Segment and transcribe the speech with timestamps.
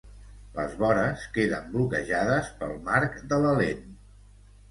[0.53, 3.85] Les vores queden bloquejades pel marc de la lent.